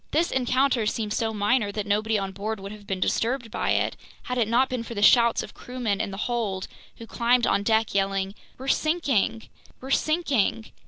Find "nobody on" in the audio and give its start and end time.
1.85-2.31